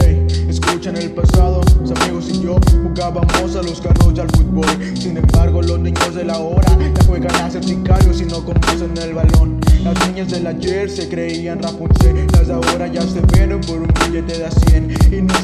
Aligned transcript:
Hey, 0.00 0.26
escucha 0.48 0.90
en 0.90 0.96
el 0.96 1.10
pasado, 1.12 1.60
mis 1.80 1.90
amigos 1.90 2.28
y 2.30 2.42
yo 2.42 2.56
jugábamos 2.82 3.56
a 3.56 3.62
los 3.62 3.80
carros 3.80 4.12
y 4.16 4.20
al 4.20 4.30
fútbol. 4.30 4.66
Sin 4.96 5.16
embargo, 5.16 5.62
los 5.62 5.78
niños 5.78 6.14
de 6.14 6.24
la 6.24 6.38
hora 6.38 6.76
la 6.78 7.04
juegan 7.04 7.34
a 7.36 7.50
ser 7.50 7.64
sicarios 7.64 8.20
y 8.20 8.24
no 8.24 8.44
conocen 8.44 8.96
el 8.98 9.14
balón. 9.14 9.60
Las 9.82 10.08
niñas 10.08 10.30
del 10.30 10.46
ayer 10.46 10.88
se 10.88 11.08
creían 11.08 11.62
Rapunzel, 11.62 12.26
las 12.32 12.48
de 12.48 12.54
ahora 12.54 12.86
ya 12.86 13.02
se 13.02 13.20
vieron 13.32 13.60
por 13.60 13.78
un 13.78 13.90
billete 14.06 14.38
de 14.38 14.46
a 14.46 14.50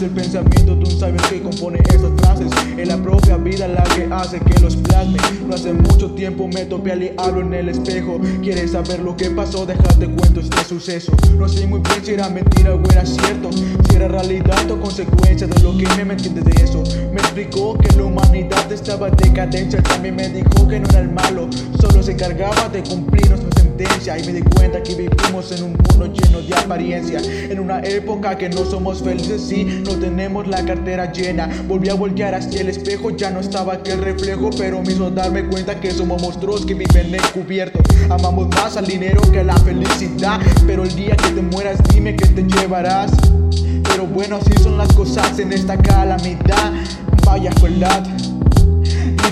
el 0.01 0.11
pensamiento 0.11 0.77
de 0.77 0.85
un 0.85 1.01
sabio 1.01 1.21
que 1.29 1.43
compone 1.43 1.81
esas 1.89 2.13
frases, 2.19 2.47
es 2.77 2.87
la 2.87 2.97
propia 2.99 3.37
vida 3.37 3.67
la 3.67 3.83
que 3.83 4.07
hace 4.13 4.39
que 4.39 4.61
los 4.61 4.77
plasme. 4.77 5.19
No 5.45 5.57
hace 5.57 5.73
mucho 5.73 6.13
tiempo 6.13 6.47
me 6.47 6.67
topé 6.67 6.93
al 6.93 7.01
diablo 7.01 7.41
en 7.41 7.53
el 7.53 7.69
espejo. 7.69 8.21
¿Quieres 8.41 8.71
saber 8.73 9.01
lo 9.01 9.17
que 9.17 9.29
pasó? 9.31 9.67
Déjate 9.67 10.07
cuento 10.07 10.39
este 10.39 10.65
suceso. 10.65 11.13
No 11.37 11.49
sé 11.49 11.67
muy 11.67 11.81
bien 11.81 12.05
si 12.05 12.13
era 12.13 12.29
mentira 12.29 12.75
o 12.75 12.91
era 12.93 13.05
cierto, 13.05 13.51
si 13.51 13.97
era 13.97 14.07
realidad 14.07 14.71
o 14.71 14.81
consecuencia 14.81 15.49
de 15.49 15.61
lo 15.63 15.77
que 15.77 15.89
me 15.97 16.05
metí 16.05 16.29
de 16.29 16.63
eso. 16.63 16.85
Me 17.13 17.21
explicó 17.21 17.77
que 17.77 17.97
la 17.97 18.05
humanidad 18.05 18.71
estaba 18.71 19.09
en 19.09 19.17
decadencia, 19.17 19.83
también 19.83 20.15
me 20.15 20.29
dijo 20.29 20.69
que 20.69 20.79
no 20.79 20.89
era 20.91 21.01
el 21.01 21.11
malo, 21.11 21.49
solo 21.81 22.05
se 22.05 22.13
encargaba 22.13 22.69
de 22.69 22.85
cumplir 22.85 23.29
nuestra 23.31 23.51
sentencia. 23.63 24.17
Y 24.17 24.25
me 24.27 24.33
di 24.33 24.43
cuenta 24.43 24.81
que 24.81 24.95
vivimos 24.95 25.51
en 25.51 25.65
un 25.65 25.71
mundo 25.73 26.07
lleno 26.07 26.41
de 26.41 26.55
apariencia, 26.55 27.21
en 27.21 27.59
una 27.59 27.81
época 27.81 28.39
que 28.39 28.49
no 28.49 28.65
somos 28.65 29.03
felices 29.03 29.43
si 29.43 29.83
no 29.89 29.99
tenemos 29.99 30.47
la 30.47 30.65
cartera 30.65 31.11
llena. 31.11 31.49
Volví 31.67 31.89
a 31.89 31.95
voltear 31.95 32.35
hacia 32.35 32.61
el 32.61 32.69
espejo, 32.69 33.11
ya 33.11 33.31
no 33.31 33.41
estaba 33.41 33.75
aquel 33.75 34.03
reflejo, 34.03 34.51
pero 34.57 34.83
me 34.83 34.95
darme 35.11 35.45
cuenta 35.47 35.81
que 35.81 35.91
somos 35.91 36.21
monstruos 36.21 36.67
que 36.67 36.75
viven 36.75 37.15
encubiertos. 37.15 37.83
Amamos 38.11 38.49
más 38.49 38.77
al 38.77 38.87
dinero 38.87 39.23
que 39.33 39.41
a 39.41 39.45
la 39.45 39.57
felicidad, 39.57 40.41
pero 40.67 40.83
el 40.83 40.95
día 40.95 41.17
que 41.17 41.31
te 41.31 41.41
mueras, 41.41 41.79
dime 41.93 42.15
que 42.15 42.27
te 42.27 42.43
llevarás. 42.43 43.13
Pero 43.85 44.07
bueno, 44.07 44.37
así 44.37 44.53
son 44.63 44.77
las 44.77 44.93
cosas 44.93 45.39
en 45.39 45.53
esta 45.53 45.77
calamidad. 45.79 46.73
Vaya 47.25 47.51
verdad. 47.63 48.07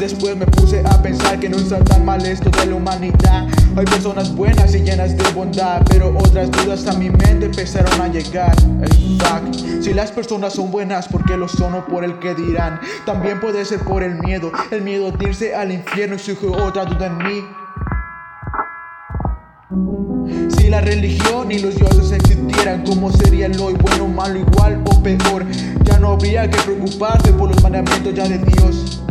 Después 0.00 0.36
me 0.36 0.46
puse 0.46 0.82
a 0.84 1.02
pensar 1.02 1.40
que 1.40 1.48
no 1.48 1.56
está 1.56 1.82
tan 1.82 2.04
mal 2.04 2.24
esto 2.24 2.50
de 2.50 2.66
la 2.66 2.74
humanidad. 2.74 3.48
Hay 3.76 3.84
personas 3.86 4.34
buenas 4.34 4.74
y 4.74 4.80
llenas 4.80 5.16
de 5.16 5.24
bondad, 5.30 5.82
pero 5.88 6.16
otras 6.18 6.50
dudas 6.50 6.86
a 6.86 6.92
mi 6.98 7.08
mente 7.08 7.46
empezaron 7.46 8.00
a 8.00 8.08
llegar. 8.08 8.54
El 8.82 9.18
fact, 9.18 9.54
si 9.82 9.94
las 9.94 10.12
personas 10.12 10.52
son 10.52 10.70
buenas, 10.70 11.08
¿por 11.08 11.24
qué 11.24 11.36
lo 11.36 11.48
son 11.48 11.74
o 11.74 11.86
por 11.86 12.04
el 12.04 12.18
que 12.18 12.34
dirán? 12.34 12.78
También 13.06 13.40
puede 13.40 13.64
ser 13.64 13.80
por 13.80 14.02
el 14.02 14.16
miedo, 14.16 14.52
el 14.70 14.82
miedo 14.82 15.10
de 15.10 15.28
irse 15.28 15.54
al 15.54 15.72
infierno 15.72 16.16
y 16.16 16.18
surge 16.18 16.46
otra 16.46 16.84
duda 16.84 17.06
en 17.06 17.18
mí. 17.18 17.44
Si 20.58 20.68
la 20.68 20.80
religión 20.82 21.50
y 21.50 21.58
los 21.58 21.74
dioses 21.76 22.12
existieran, 22.12 22.84
¿cómo 22.84 23.10
sería 23.12 23.46
el 23.46 23.58
hoy? 23.60 23.74
Bueno, 23.74 24.08
malo, 24.08 24.38
igual 24.38 24.82
o 24.84 25.02
peor. 25.02 25.46
Ya 25.84 25.98
no 25.98 26.12
habría 26.12 26.50
que 26.50 26.58
preocuparse 26.58 27.32
por 27.32 27.48
los 27.48 27.62
mandamientos 27.62 28.14
ya 28.14 28.28
de 28.28 28.38
Dios. 28.38 29.02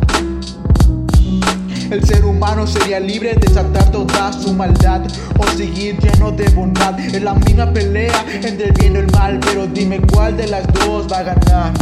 El 1.95 2.03
ser 2.03 2.25
humano 2.25 2.67
sería 2.67 2.99
libre 2.99 3.35
de 3.35 3.47
desatar 3.47 3.89
toda 3.89 4.33
su 4.33 4.53
maldad 4.53 5.01
o 5.39 5.47
seguir 5.55 5.97
lleno 5.97 6.29
de 6.29 6.49
bondad. 6.49 6.99
En 6.99 7.23
la 7.23 7.35
misma 7.35 7.71
pelea 7.71 8.25
entre 8.43 8.65
el 8.67 8.73
bien 8.73 8.95
y 8.95 8.97
el 8.97 9.11
mal, 9.11 9.39
pero 9.39 9.65
dime 9.65 10.01
cuál 10.11 10.35
de 10.35 10.45
las 10.47 10.67
dos 10.73 11.07
va 11.09 11.19
a 11.19 11.23
ganar. 11.23 11.73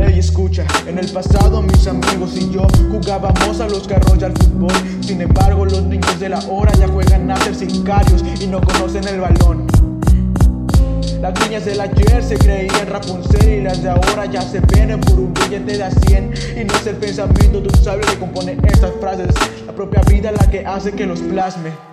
Ey, 0.00 0.18
escucha, 0.18 0.66
en 0.88 0.98
el 0.98 1.08
pasado 1.12 1.62
mis 1.62 1.86
amigos 1.86 2.32
y 2.34 2.50
yo 2.50 2.66
jugábamos 2.90 3.60
a 3.60 3.68
los 3.68 3.86
carros 3.86 4.16
y 4.20 4.24
al 4.24 4.32
fútbol. 4.32 4.72
Sin 5.00 5.20
embargo, 5.20 5.66
los 5.66 5.84
niños 5.84 6.18
de 6.18 6.28
la 6.28 6.40
hora 6.48 6.72
ya 6.72 6.88
juegan 6.88 7.30
a 7.30 7.36
ser 7.36 7.54
sicarios 7.54 8.24
y 8.40 8.48
no 8.48 8.60
conocen 8.60 9.06
el 9.06 9.20
balón. 9.20 9.71
Niñas 11.52 11.66
del 11.66 11.80
ayer 11.82 12.24
se 12.24 12.38
creían 12.38 12.86
Rapunzel 12.86 13.46
y 13.46 13.60
las 13.60 13.82
de 13.82 13.90
ahora 13.90 14.24
ya 14.24 14.40
se 14.40 14.58
ven 14.60 14.98
por 15.00 15.20
un 15.20 15.34
billete 15.34 15.76
de 15.76 15.84
a 15.84 15.90
100 15.90 16.32
Y 16.56 16.64
no 16.64 16.74
es 16.74 16.86
el 16.86 16.96
pensamiento 16.96 17.60
de 17.60 17.68
un 17.68 17.84
sabio 17.84 18.06
que 18.06 18.16
compone 18.16 18.56
estas 18.68 18.92
frases. 18.98 19.34
La 19.66 19.74
propia 19.74 20.00
vida 20.08 20.32
la 20.32 20.50
que 20.50 20.64
hace 20.64 20.92
que 20.92 21.04
los 21.04 21.20
plasme 21.20 21.91